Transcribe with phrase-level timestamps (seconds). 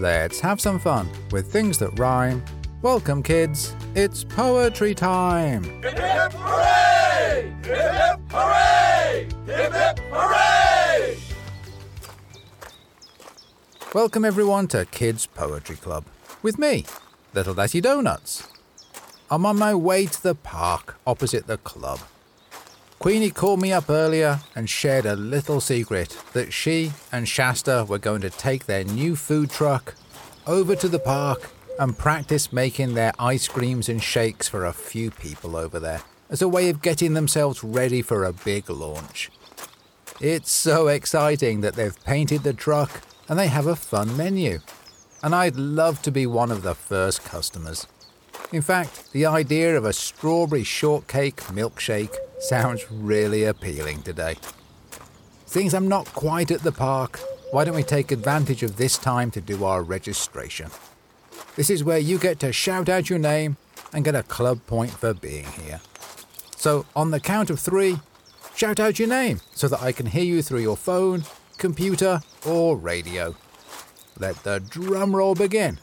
[0.00, 2.42] Let's have some fun with things that rhyme.
[2.80, 3.76] Welcome, kids.
[3.94, 5.62] It's poetry time.
[5.82, 7.52] Hip hip hooray!
[7.62, 9.28] Hip hip hooray!
[9.44, 11.18] Hip hip hooray!
[13.94, 16.06] Welcome, everyone, to Kids Poetry Club
[16.42, 16.86] with me,
[17.34, 18.48] Little Dazzy Donuts.
[19.30, 22.00] I'm on my way to the park opposite the club.
[23.00, 27.98] Queenie called me up earlier and shared a little secret that she and Shasta were
[27.98, 29.94] going to take their new food truck
[30.46, 35.10] over to the park and practice making their ice creams and shakes for a few
[35.10, 39.30] people over there as a way of getting themselves ready for a big launch.
[40.20, 44.58] It's so exciting that they've painted the truck and they have a fun menu.
[45.22, 47.86] And I'd love to be one of the first customers.
[48.52, 54.36] In fact, the idea of a strawberry shortcake milkshake sounds really appealing today.
[55.46, 57.20] Things I'm not quite at the park,
[57.52, 60.70] why don't we take advantage of this time to do our registration?
[61.54, 63.56] This is where you get to shout out your name
[63.92, 65.80] and get a club point for being here.
[66.56, 67.98] So, on the count of three,
[68.56, 71.24] shout out your name so that I can hear you through your phone,
[71.56, 73.36] computer, or radio.
[74.18, 75.78] Let the drum roll begin.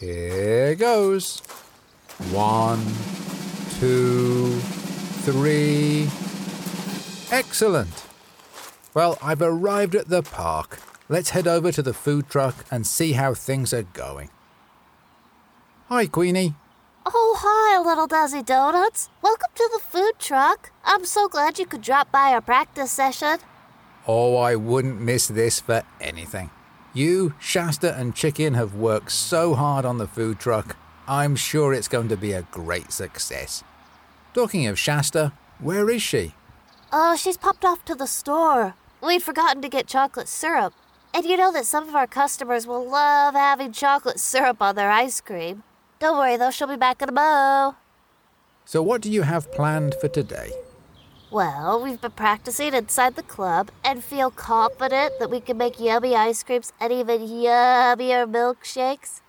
[0.00, 1.42] Here goes.
[2.30, 2.82] One,
[3.78, 4.58] two,
[5.20, 6.08] three.
[7.30, 8.04] Excellent.
[8.94, 10.78] Well, I've arrived at the park.
[11.08, 14.30] Let's head over to the food truck and see how things are going.
[15.88, 16.54] Hi, Queenie.
[17.04, 19.10] Oh, hi, little Dazzy Donuts.
[19.20, 20.72] Welcome to the food truck.
[20.84, 23.38] I'm so glad you could drop by our practice session.
[24.06, 26.50] Oh, I wouldn't miss this for anything.
[26.94, 30.76] You, Shasta, and Chicken have worked so hard on the food truck.
[31.08, 33.62] I'm sure it's going to be a great success.
[34.34, 36.34] Talking of Shasta, where is she?
[36.92, 38.74] Oh, she's popped off to the store.
[39.00, 40.74] We'd forgotten to get chocolate syrup.
[41.14, 44.90] And you know that some of our customers will love having chocolate syrup on their
[44.90, 45.62] ice cream.
[46.00, 47.76] Don't worry, though, she'll be back in a mo.
[48.64, 50.50] So, what do you have planned for today?
[51.30, 56.14] Well, we've been practicing inside the club and feel confident that we can make yummy
[56.14, 59.20] ice creams and even yummier milkshakes.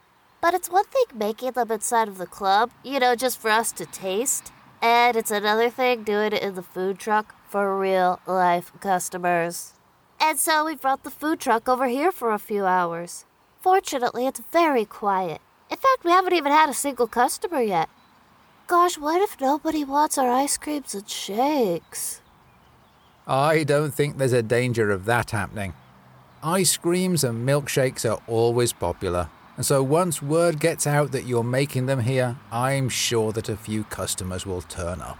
[0.41, 3.71] But it's one thing making them inside of the club, you know, just for us
[3.73, 4.51] to taste.
[4.81, 9.73] And it's another thing doing it in the food truck for real life customers.
[10.19, 13.25] And so we brought the food truck over here for a few hours.
[13.61, 15.41] Fortunately, it's very quiet.
[15.69, 17.89] In fact, we haven't even had a single customer yet.
[18.67, 22.21] Gosh, what if nobody wants our ice creams and shakes?
[23.25, 25.73] I don't think there's a danger of that happening.
[26.43, 31.43] Ice creams and milkshakes are always popular, and so once word gets out that you're
[31.43, 35.17] making them here, I'm sure that a few customers will turn up.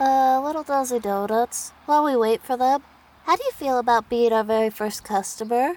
[0.00, 2.82] Uh, little Dazzy Donuts, while we wait for them,
[3.24, 5.76] how do you feel about being our very first customer?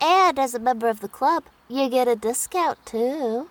[0.00, 3.50] And as a member of the club, you get a discount too.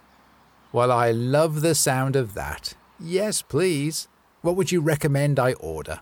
[0.71, 2.75] Well, I love the sound of that.
[2.99, 4.07] Yes, please.
[4.41, 5.99] What would you recommend I order?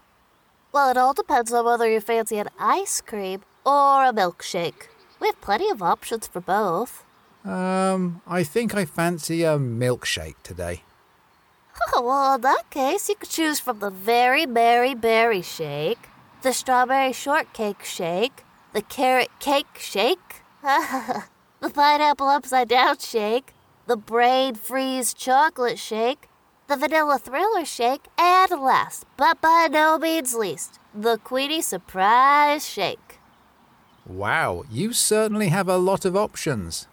[0.71, 4.87] Well, it all depends on whether you fancy an ice cream or a milkshake.
[5.19, 7.03] We have plenty of options for both.
[7.43, 10.83] Um, I think I fancy a milkshake today.
[11.93, 16.09] Oh, well, in that case, you could choose from the Very berry Berry Shake,
[16.43, 18.43] the Strawberry Shortcake Shake,
[18.73, 23.53] the Carrot Cake Shake, the Pineapple Upside Down Shake,
[23.87, 26.29] the Brain Freeze Chocolate Shake,
[26.67, 33.19] the Vanilla Thriller Shake, and last, but by no means least, the Queenie Surprise Shake.
[34.05, 36.87] Wow, you certainly have a lot of options.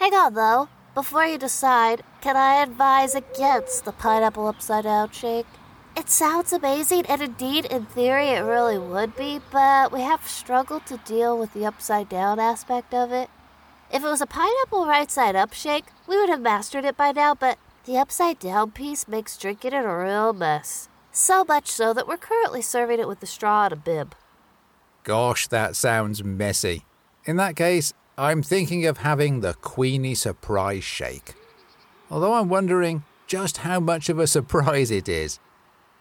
[0.00, 0.70] Hang on, though.
[0.94, 5.46] Before you decide, can I advise against the pineapple upside down shake?
[5.94, 10.86] It sounds amazing, and indeed, in theory, it really would be, but we have struggled
[10.86, 13.28] to deal with the upside down aspect of it.
[13.92, 17.12] If it was a pineapple right side up shake, we would have mastered it by
[17.12, 20.88] now, but the upside down piece makes drinking it a real mess.
[21.12, 24.14] So much so that we're currently serving it with the straw and a bib.
[25.04, 26.86] Gosh, that sounds messy.
[27.26, 31.32] In that case, I'm thinking of having the Queenie Surprise Shake.
[32.10, 35.38] Although I'm wondering just how much of a surprise it is.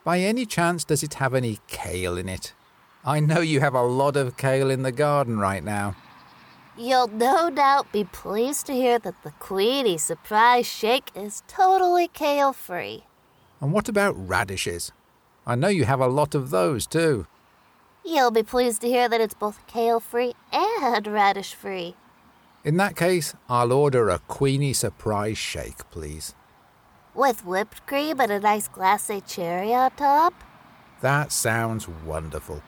[0.03, 2.51] By any chance, does it have any kale in it?
[3.05, 5.95] I know you have a lot of kale in the garden right now.
[6.77, 12.51] You'll no doubt be pleased to hear that the Queenie Surprise Shake is totally kale
[12.51, 13.05] free.
[13.61, 14.91] And what about radishes?
[15.47, 17.27] I know you have a lot of those too.
[18.03, 21.95] You'll be pleased to hear that it's both kale free and radish free.
[22.65, 26.35] In that case, I'll order a Queenie Surprise Shake, please.
[27.15, 30.33] With whipped cream and a nice glacé cherry on top?
[31.01, 32.61] That sounds wonderful.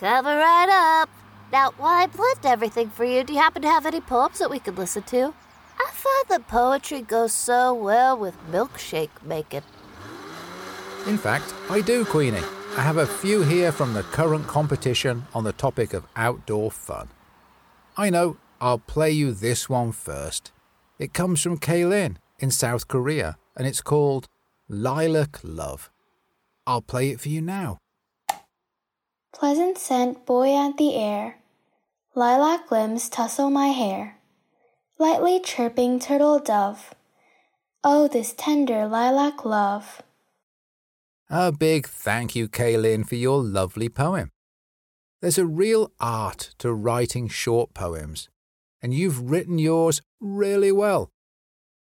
[0.00, 1.10] Cover right up.
[1.52, 4.50] Now, while I planned everything for you, do you happen to have any poems that
[4.50, 5.34] we could listen to?
[5.78, 9.62] I find that poetry goes so well with milkshake making.
[11.06, 12.42] In fact, I do, Queenie.
[12.76, 17.08] I have a few here from the current competition on the topic of outdoor fun.
[17.96, 20.52] I know, I'll play you this one first.
[20.98, 24.28] It comes from Kaylin in South Korea and it's called
[24.68, 25.90] Lilac Love.
[26.66, 27.78] I'll play it for you now.
[29.32, 31.36] Pleasant scent buoyant the air,
[32.14, 34.16] lilac limbs tussle my hair,
[34.98, 36.94] lightly chirping turtle dove.
[37.84, 40.02] Oh, this tender lilac love.
[41.28, 44.30] A big thank you, Kaylin, for your lovely poem.
[45.20, 48.28] There's a real art to writing short poems,
[48.86, 51.10] and you've written yours really well.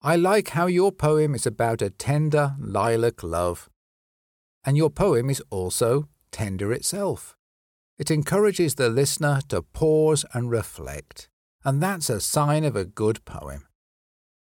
[0.03, 3.67] I like how your poem is about a tender lilac love.
[4.63, 7.35] And your poem is also tender itself.
[7.97, 11.29] It encourages the listener to pause and reflect,
[11.65, 13.65] and that's a sign of a good poem.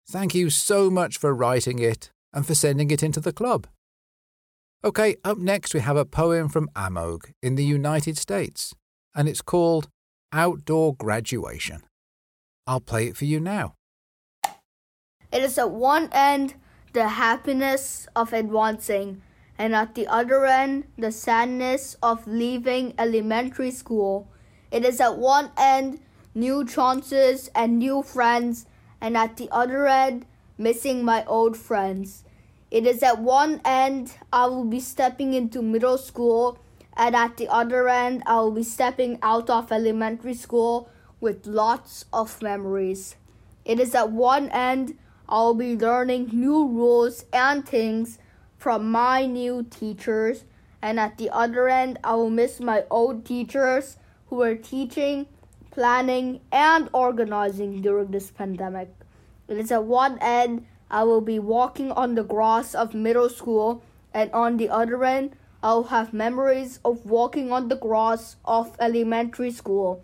[0.06, 3.66] Thank you so much for writing it and for sending it into the club.
[4.84, 8.74] Okay, up next we have a poem from Amog in the United States,
[9.14, 9.88] and it's called
[10.30, 11.84] Outdoor Graduation.
[12.66, 13.74] I'll play it for you now.
[15.30, 16.54] It is at one end
[16.94, 19.20] the happiness of advancing,
[19.58, 24.28] and at the other end the sadness of leaving elementary school.
[24.70, 26.00] It is at one end
[26.34, 28.66] new chances and new friends,
[29.00, 30.24] and at the other end
[30.56, 32.24] missing my old friends.
[32.70, 36.58] It is at one end I will be stepping into middle school,
[36.96, 40.88] and at the other end I will be stepping out of elementary school
[41.24, 43.16] with lots of memories.
[43.64, 48.18] It is at one end I'll be learning new rules and things
[48.58, 50.44] from my new teachers,
[50.82, 55.26] and at the other end, I will miss my old teachers who were teaching,
[55.70, 58.90] planning, and organizing during this pandemic.
[59.48, 63.82] It is at one end, I will be walking on the grass of middle school,
[64.12, 69.52] and on the other end, I'll have memories of walking on the grass of elementary
[69.52, 70.02] school.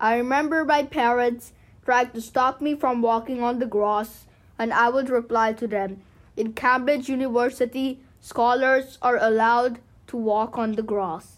[0.00, 1.52] I remember my parents
[1.84, 4.26] tried to stop me from walking on the grass
[4.58, 6.02] and I would reply to them.
[6.36, 11.36] In Cambridge University, scholars are allowed to walk on the grass.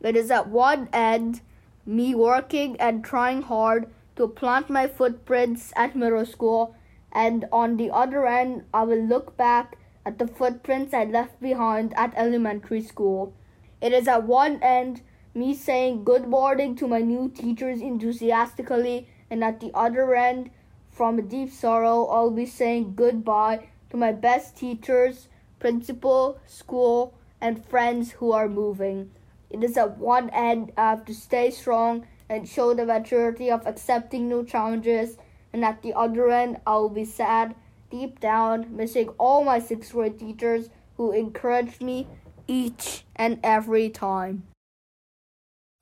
[0.00, 1.42] It is at one end
[1.84, 3.86] me working and trying hard
[4.16, 6.74] to plant my footprints at middle school,
[7.12, 9.76] and on the other end, I will look back
[10.06, 13.34] at the footprints I left behind at elementary school.
[13.80, 19.44] It is at one end me saying good morning to my new teachers enthusiastically, and
[19.44, 20.50] at the other end,
[20.90, 25.28] from a deep sorrow, I'll be saying goodbye to my best teachers,
[25.60, 29.12] principal, school, and friends who are moving.
[29.50, 33.66] It is at one end I have to stay strong and show the maturity of
[33.66, 35.16] accepting new challenges,
[35.52, 37.54] and at the other end I will be sad,
[37.88, 42.08] deep down, missing all my sixth grade teachers who encouraged me
[42.48, 44.49] each and every time.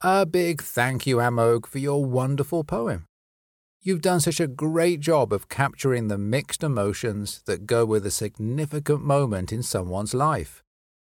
[0.00, 3.06] A big thank you, Amog, for your wonderful poem.
[3.82, 8.12] You've done such a great job of capturing the mixed emotions that go with a
[8.12, 10.62] significant moment in someone's life.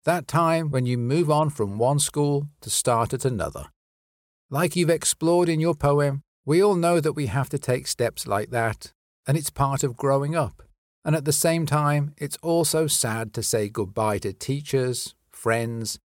[0.04, 3.66] That time when you move on from one school to start at another.
[4.50, 8.24] Like you've explored in your poem, we all know that we have to take steps
[8.24, 8.92] like that,
[9.26, 10.62] and it's part of growing up.
[11.04, 15.98] And at the same time, it's also sad to say goodbye to teachers, friends,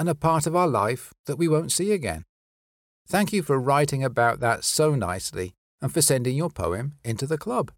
[0.00, 2.24] and a part of our life that we won't see again.
[3.06, 5.52] Thank you for writing about that so nicely
[5.82, 7.70] and for sending your poem into the club.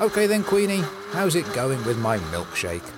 [0.00, 2.88] Okay then, Queenie, how's it going with my milkshake?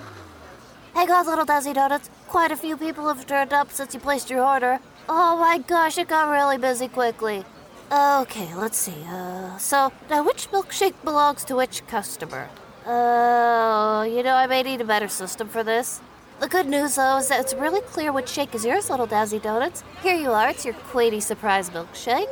[0.95, 2.09] Hey guys, little Dazzy Donuts.
[2.29, 4.79] Quite a few people have turned up since you placed your order.
[5.09, 7.43] Oh my gosh, it got really busy quickly.
[7.91, 9.03] Okay, let's see.
[9.09, 12.47] Uh, so, now which milkshake belongs to which customer?
[12.85, 16.01] Uh, you know, I may need a better system for this.
[16.39, 19.41] The good news, though, is that it's really clear which shake is yours, little Dazzy
[19.41, 19.83] Donuts.
[20.01, 22.27] Here you are, it's your Queenie surprise milkshake.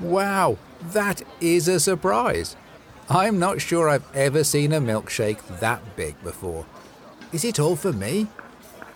[0.00, 0.58] Wow,
[0.90, 2.56] that is a surprise.
[3.08, 6.66] I'm not sure I've ever seen a milkshake that big before.
[7.32, 8.26] Is it all for me?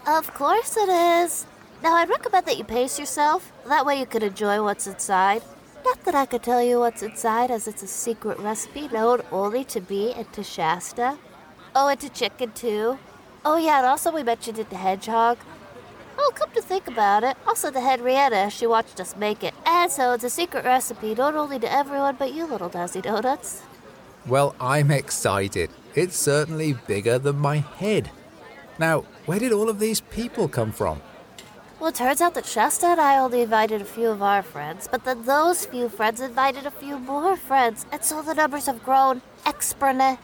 [0.06, 1.46] Of course it is.
[1.82, 3.52] Now, I'd recommend that you pace yourself.
[3.68, 5.42] That way you can enjoy what's inside.
[5.86, 9.62] Not that I could tell you what's inside, as it's a secret recipe known only
[9.66, 11.16] to me and to Shasta.
[11.76, 12.98] Oh, and to chicken, too.
[13.44, 15.38] Oh, yeah, and also we mentioned it the hedgehog.
[16.18, 19.54] Oh, come to think about it, also to Henrietta, she watched us make it.
[19.64, 23.62] And so it's a secret recipe, not only to everyone but you, little Dazzy Donuts.
[24.26, 25.70] Well, I'm excited.
[25.94, 28.10] It's certainly bigger than my head.
[28.80, 31.00] Now, where did all of these people come from?
[31.78, 34.88] Well, it turns out that Shasta and I only invited a few of our friends,
[34.90, 38.82] but then those few friends invited a few more friends, and so the numbers have
[38.82, 40.18] grown exponent.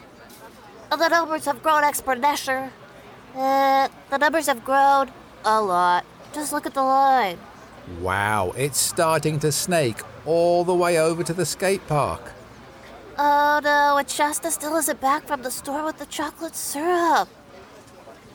[0.89, 2.71] The numbers have grown exponential.
[3.35, 5.11] Uh, the numbers have grown
[5.45, 6.05] a lot.
[6.33, 7.37] Just look at the line.
[8.01, 12.31] Wow, it's starting to snake all the way over to the skate park.
[13.17, 17.29] Oh no, and Shasta still isn't back from the store with the chocolate syrup.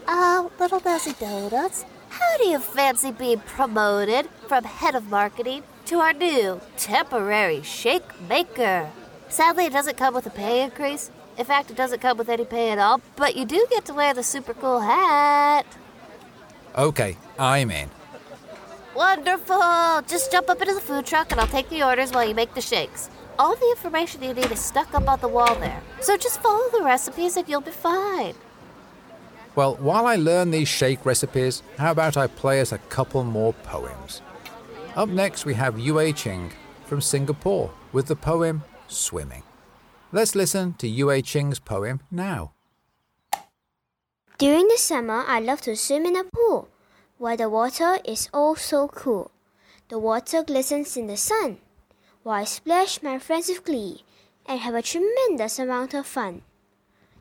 [0.06, 5.99] Oh, little Dazzy Donuts, how do you fancy being promoted from head of marketing to
[5.99, 8.91] our new temporary shake maker?
[9.29, 11.11] Sadly, it doesn't come with a pay increase.
[11.37, 13.95] In fact, it doesn't come with any pay at all, but you do get to
[13.95, 15.67] wear the super cool hat.
[16.77, 17.91] Okay, I'm in.
[18.95, 20.03] Wonderful!
[20.09, 22.55] Just jump up into the food truck and I'll take the orders while you make
[22.55, 23.11] the shakes.
[23.38, 25.81] All the information you need is stuck up on the wall there.
[26.00, 28.35] So just follow the recipes and you'll be fine.
[29.59, 33.53] Well, while I learn these shake recipes, how about I play us a couple more
[33.53, 34.23] poems?
[34.95, 36.53] Up next, we have Yue Ching
[36.85, 39.43] from Singapore with the poem Swimming.
[40.12, 42.53] Let's listen to Yue Ching's poem now.
[44.38, 46.69] During the summer, I love to swim in a pool
[47.17, 49.33] where the water is oh so cool.
[49.88, 51.59] The water glistens in the sun,
[52.23, 54.05] while I splash my friends with glee
[54.47, 56.43] and have a tremendous amount of fun.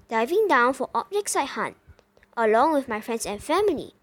[0.07, 1.77] Diving down for objects I hunt,
[2.37, 3.93] along with my friends and family,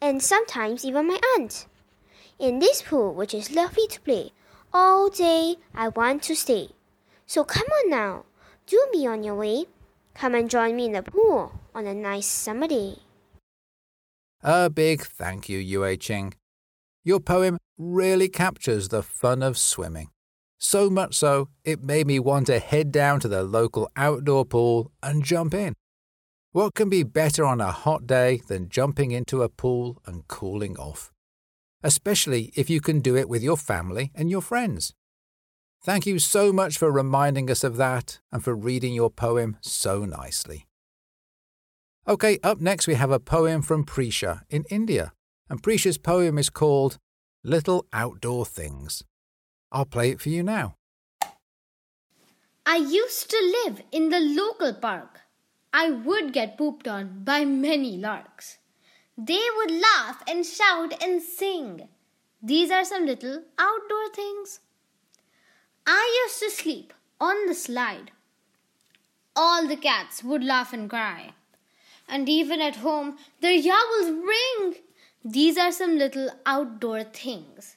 [0.00, 1.66] and sometimes even my aunt.
[2.38, 4.30] In this pool, which is lovely to play,
[4.72, 6.70] all day I want to stay.
[7.26, 8.24] So come on now,
[8.66, 9.66] do be on your way.
[10.14, 12.98] Come and join me in the pool on a nice summer day.
[14.42, 16.34] A big thank you, Yue Ching.
[17.04, 20.08] Your poem really captures the fun of swimming.
[20.58, 24.92] So much so, it made me want to head down to the local outdoor pool
[25.02, 25.74] and jump in.
[26.52, 30.76] What can be better on a hot day than jumping into a pool and cooling
[30.76, 31.10] off?
[31.82, 34.92] Especially if you can do it with your family and your friends.
[35.82, 40.04] Thank you so much for reminding us of that and for reading your poem so
[40.04, 40.66] nicely.
[42.06, 45.14] Okay, up next we have a poem from Prisha in India,
[45.48, 46.98] and Prisha's poem is called
[47.42, 49.02] Little Outdoor Things.
[49.72, 50.74] I'll play it for you now.
[52.66, 55.21] I used to live in the local park.
[55.72, 58.58] I would get pooped on by many larks.
[59.16, 61.88] They would laugh and shout and sing.
[62.42, 64.60] These are some little outdoor things.
[65.86, 68.10] I used to sleep on the slide.
[69.34, 71.32] All the cats would laugh and cry.
[72.08, 74.74] And even at home, their yowls ring.
[75.24, 77.76] These are some little outdoor things.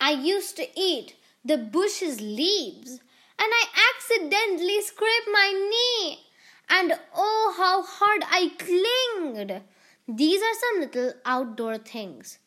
[0.00, 1.14] I used to eat
[1.44, 3.00] the bush's leaves,
[3.38, 3.64] and I
[3.94, 6.31] accidentally scraped my knee.
[6.68, 9.62] And oh, how hard I clinged.
[10.08, 12.38] These are some little outdoor things.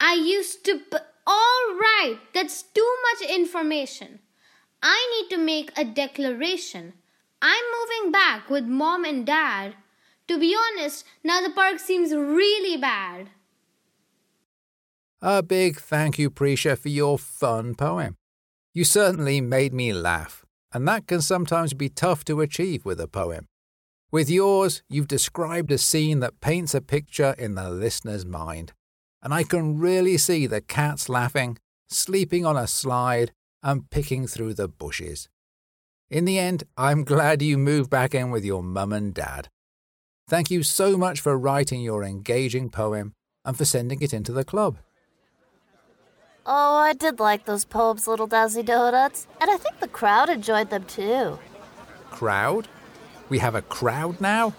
[0.00, 0.78] I used to.
[0.78, 4.18] P- all right, that's too much information.
[4.82, 6.92] I need to make a declaration.
[7.40, 9.74] I'm moving back with mom and dad.
[10.28, 13.30] To be honest, now the park seems really bad.
[15.22, 18.16] A big thank you, Prisha, for your fun poem.
[18.74, 20.43] You certainly made me laugh,
[20.74, 23.46] and that can sometimes be tough to achieve with a poem.
[24.10, 28.72] With yours, you've described a scene that paints a picture in the listener's mind,
[29.22, 34.54] and I can really see the cats laughing, sleeping on a slide, and picking through
[34.54, 35.28] the bushes.
[36.10, 39.48] In the end, I'm glad you moved back in with your mum and dad.
[40.28, 43.14] Thank you so much for writing your engaging poem
[43.44, 44.78] and for sending it into the club.
[46.46, 50.68] Oh, I did like those poems, Little Dazzy Donuts, and I think the crowd enjoyed
[50.68, 51.38] them too.
[52.10, 52.68] Crowd?
[53.30, 54.52] We have a crowd now?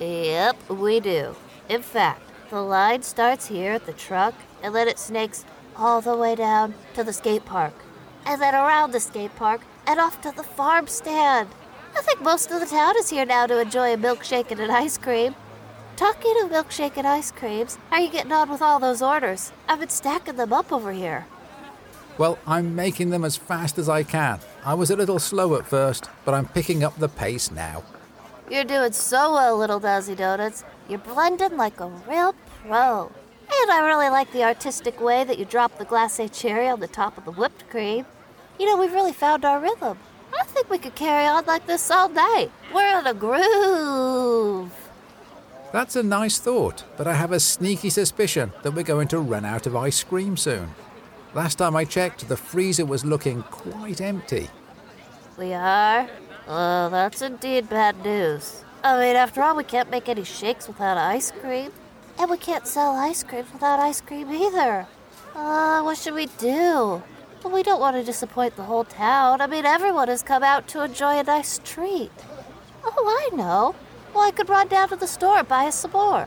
[0.00, 1.36] Yep, we do.
[1.68, 5.44] In fact, the line starts here at the truck and then it snakes
[5.76, 7.74] all the way down to the skate park,
[8.24, 11.48] and then around the skate park and off to the farm stand.
[11.96, 14.70] I think most of the town is here now to enjoy a milkshake and an
[14.70, 15.36] ice cream.
[15.96, 19.50] Talking of milkshake and ice creams, how are you getting on with all those orders?
[19.66, 21.26] I've been stacking them up over here.
[22.18, 24.40] Well, I'm making them as fast as I can.
[24.62, 27.82] I was a little slow at first, but I'm picking up the pace now.
[28.50, 30.64] You're doing so well, little Dazzy Donuts.
[30.86, 32.34] You're blending like a real
[32.66, 33.10] pro.
[33.62, 36.88] And I really like the artistic way that you drop the glacé cherry on the
[36.88, 38.04] top of the whipped cream.
[38.60, 39.98] You know, we've really found our rhythm.
[40.38, 42.50] I think we could carry on like this all day.
[42.74, 44.85] We're in a groove.
[45.72, 49.44] That's a nice thought, but I have a sneaky suspicion that we're going to run
[49.44, 50.74] out of ice cream soon.
[51.34, 54.48] Last time I checked, the freezer was looking quite empty.
[55.36, 56.08] We are?
[56.48, 58.64] Oh, that's indeed bad news.
[58.82, 61.72] I mean, after all, we can't make any shakes without ice cream.
[62.18, 64.86] And we can't sell ice cream without ice cream either.
[65.34, 67.02] Uh, what should we do?
[67.42, 69.40] Well, we don't want to disappoint the whole town.
[69.40, 72.12] I mean, everyone has come out to enjoy a nice treat.
[72.82, 73.74] Oh, I know.
[74.16, 76.26] Well, I could run down to the store and buy a some.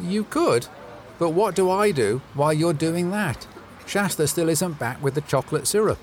[0.00, 0.68] You could,
[1.18, 3.46] but what do I do while you're doing that?
[3.84, 5.98] Shasta still isn't back with the chocolate syrup.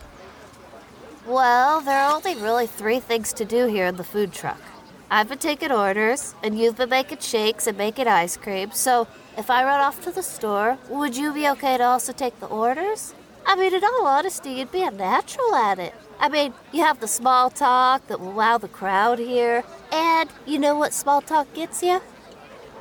[1.25, 4.61] Well, there are only really three things to do here in the food truck.
[5.09, 9.07] I've been taking orders, and you've been making shakes and making ice cream, so
[9.39, 12.45] if I run off to the store, would you be okay to also take the
[12.45, 13.15] orders?
[13.45, 15.93] I mean, in all honesty, you'd be a natural at it.
[16.19, 20.57] I mean, you have the small talk that will wow the crowd here, and you
[20.57, 22.01] know what small talk gets you?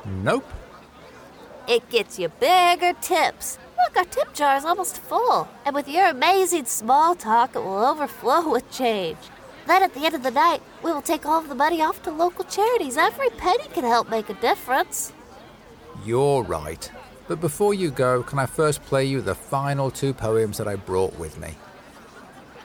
[0.05, 0.45] Nope.
[1.67, 3.59] It gets you bigger tips.
[3.77, 7.85] Look, our tip jar is almost full, and with your amazing small talk, it will
[7.85, 9.17] overflow with change.
[9.67, 12.01] Then at the end of the night, we will take all of the money off
[12.03, 12.97] to local charities.
[12.97, 15.11] Every penny can help make a difference.
[16.05, 16.89] You're right.
[17.27, 20.75] But before you go, can I first play you the final two poems that I
[20.75, 21.55] brought with me?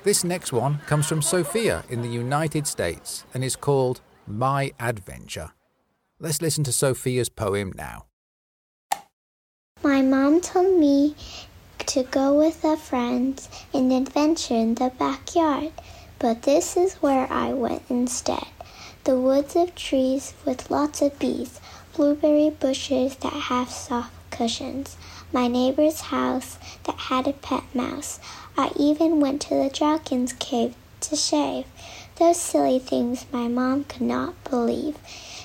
[0.03, 5.53] This next one comes from Sophia in the United States and is called My Adventure.
[6.19, 8.07] Let's listen to Sophia's poem now.
[9.83, 11.17] My mom told me
[11.87, 13.41] to go with a friend
[13.73, 15.73] in adventure in the backyard,
[16.19, 18.47] but this is where I went instead.
[19.05, 21.59] The woods of trees with lots of bees,
[21.95, 24.97] blueberry bushes that have soft cushions,
[25.35, 28.19] my neighbor's house that had a pet mouse.
[28.57, 31.67] I even went to the dragon's cave to shave.
[32.17, 34.97] Those silly things my mom could not believe.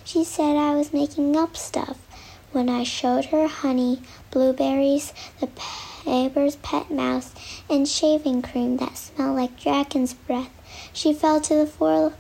[0.06, 1.98] She said I was making up stuff.
[2.54, 5.12] When I showed her honey, blueberries,
[5.42, 5.50] the
[6.06, 7.34] neighbor's pet mouse,
[7.70, 10.52] and shaving cream that smelled like dragon's breath,
[10.94, 12.14] she fell to the floor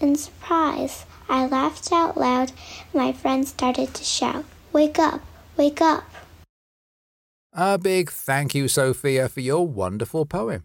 [0.00, 1.06] in surprise.
[1.28, 2.50] I laughed out loud.
[2.92, 5.20] My friends started to shout, Wake up!
[5.56, 6.02] Wake up!
[7.58, 10.64] A big thank you, Sophia, for your wonderful poem.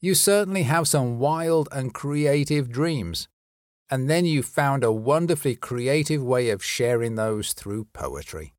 [0.00, 3.28] You certainly have some wild and creative dreams.
[3.90, 8.54] And then you found a wonderfully creative way of sharing those through poetry.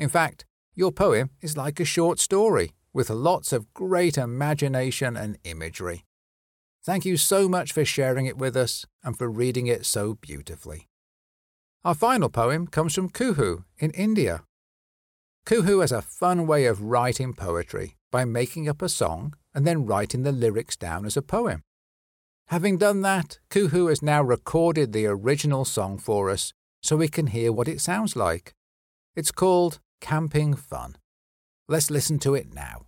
[0.00, 5.38] In fact, your poem is like a short story with lots of great imagination and
[5.44, 6.04] imagery.
[6.84, 10.88] Thank you so much for sharing it with us and for reading it so beautifully.
[11.84, 14.42] Our final poem comes from Kuhu in India.
[15.46, 19.86] Kuhu has a fun way of writing poetry by making up a song and then
[19.86, 21.62] writing the lyrics down as a poem.
[22.48, 27.28] Having done that, Kuhu has now recorded the original song for us so we can
[27.28, 28.54] hear what it sounds like.
[29.14, 30.96] It's called Camping Fun.
[31.68, 32.86] Let's listen to it now.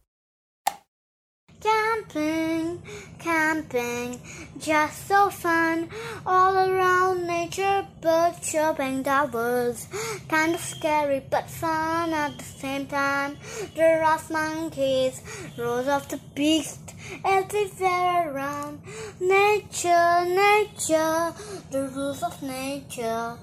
[1.99, 2.81] Camping,
[3.19, 4.21] camping,
[4.61, 5.89] just so fun.
[6.25, 9.89] All around nature, birds chirping, that was
[10.29, 13.37] kind of scary but fun at the same time.
[13.75, 15.23] There are monkeys,
[15.59, 18.81] rows of the beast, everywhere around.
[19.21, 21.35] Nature, nature,
[21.73, 23.37] the rules of nature.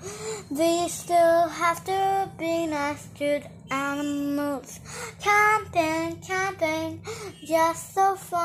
[0.49, 4.79] We still have to be nice to the animals.
[5.19, 7.01] Camping, camping,
[7.45, 8.44] just so fun.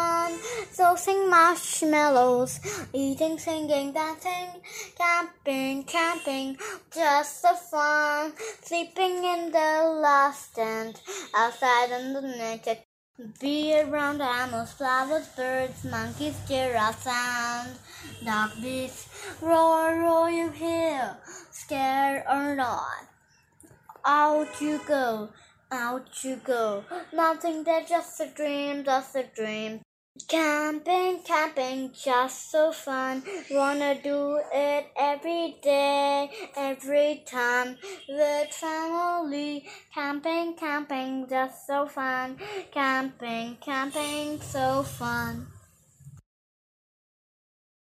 [0.77, 2.59] Toasting marshmallows,
[2.95, 4.63] eating, singing, dancing.
[4.97, 6.57] Camping, camping,
[6.95, 8.33] just so fun.
[8.63, 11.03] Sleeping in the last tent,
[11.35, 12.79] outside in the nature.
[13.39, 17.77] Be around animals, flowers, birds, monkeys, giraffes, and
[18.25, 19.09] dog beasts.
[19.43, 21.17] Roar, roar, you hear,
[21.51, 23.05] scared or not.
[24.07, 25.29] Out you go,
[25.71, 26.85] out you go.
[27.13, 29.83] Nothing there, just a dream, just a dream.
[30.29, 33.23] Camping, camping, just so fun.
[33.51, 37.77] Wanna do it every day, every time.
[38.09, 42.39] With family, camping, camping, just so fun.
[42.73, 45.47] Camping, camping, so fun.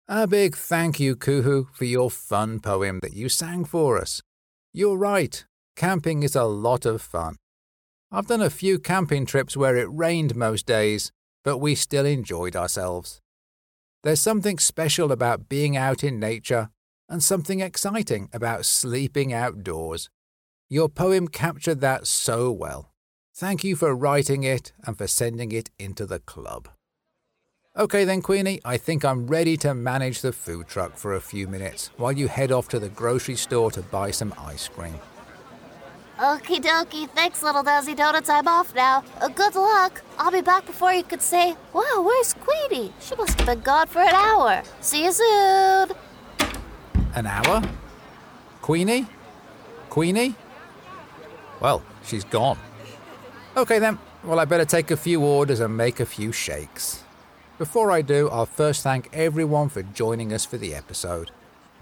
[0.07, 4.23] A big thank you, Kuhu, for your fun poem that you sang for us.
[4.73, 5.45] You're right,
[5.77, 7.37] camping is a lot of fun.
[8.11, 11.13] I've done a few camping trips where it rained most days,
[11.49, 13.23] but we still enjoyed ourselves.
[14.03, 16.69] There's something special about being out in nature
[17.09, 20.11] and something exciting about sleeping outdoors.
[20.69, 22.93] Your poem captured that so well.
[23.35, 26.69] Thank you for writing it and for sending it into the club.
[27.75, 31.49] Okay, then, Queenie, I think I'm ready to manage the food truck for a few
[31.49, 35.01] minutes while you head off to the grocery store to buy some ice cream.
[36.19, 38.29] Okie dokie, thanks, little Dazzy Donuts.
[38.29, 39.05] I'm off now.
[39.21, 40.03] Uh, good luck.
[40.19, 42.93] I'll be back before you could say, Wow, where's Queenie?
[43.01, 44.65] She must have been gone for an hour.
[44.81, 45.91] See you soon.
[47.15, 47.63] An hour?
[48.63, 49.07] Queenie?
[49.91, 50.35] Queenie?
[51.61, 52.59] Well, she's gone.
[53.57, 57.05] Okay then, well, I better take a few orders and make a few shakes.
[57.59, 61.31] Before I do, I'll first thank everyone for joining us for the episode.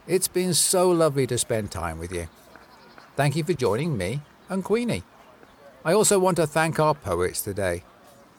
[0.07, 2.29] It's been so lovely to spend time with you.
[3.17, 5.03] Thank you for joining me and Queenie.
[5.87, 7.83] I also want to thank our poets today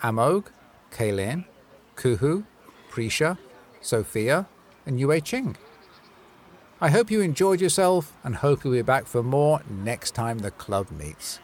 [0.03, 0.45] Amog,
[0.91, 1.45] Kaylin,
[1.95, 2.45] Kuhu,
[2.91, 3.39] Prisha,
[3.81, 4.45] Sophia,
[4.85, 5.57] and Yue Ching.
[6.79, 10.51] I hope you enjoyed yourself and hope you'll be back for more next time the
[10.51, 11.39] club meets.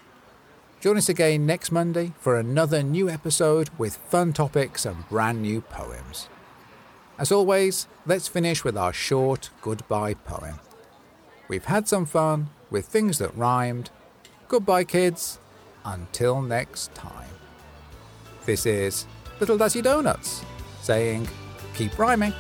[0.80, 5.62] Join us again next Monday for another new episode with fun topics and brand new
[5.62, 6.30] poems.
[7.18, 10.60] As always, let's finish with our short goodbye poem.
[11.48, 13.90] We've had some fun with things that rhymed.
[14.50, 15.40] Goodbye, kids.
[15.86, 17.30] Until next time.
[18.46, 19.06] This is
[19.40, 20.44] Little Dazzy Donuts
[20.82, 21.30] saying,
[21.76, 22.34] keep rhyming.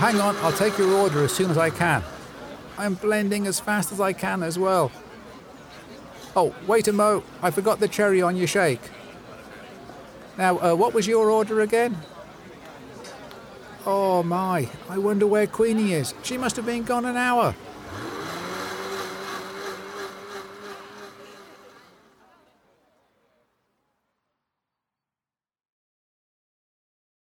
[0.00, 2.02] Hang on, I'll take your order as soon as I can.
[2.78, 4.90] I'm blending as fast as I can as well.
[6.34, 8.80] Oh, wait a mo, I forgot the cherry on your shake.
[10.38, 11.98] Now, uh, what was your order again?
[13.84, 16.14] Oh my, I wonder where Queenie is.
[16.22, 17.54] She must have been gone an hour.